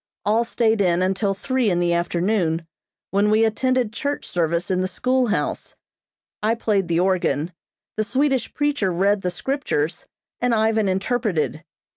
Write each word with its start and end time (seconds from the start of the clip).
All 0.25 0.43
stayed 0.43 0.81
in 0.81 1.03
until 1.03 1.35
three 1.35 1.69
in 1.69 1.79
the 1.79 1.93
afternoon, 1.93 2.65
when 3.11 3.29
we 3.29 3.45
attended 3.45 3.93
church 3.93 4.25
service 4.27 4.71
in 4.71 4.81
the 4.81 4.87
schoolhouse. 4.87 5.75
I 6.41 6.55
played 6.55 6.87
the 6.87 6.99
organ, 7.01 7.53
the 7.97 8.03
Swedish 8.03 8.51
preacher 8.51 8.91
read 8.91 9.21
the 9.21 9.29
Scriptures, 9.29 10.07
and 10.39 10.55
Ivan 10.55 10.87
interpreted. 10.87 11.63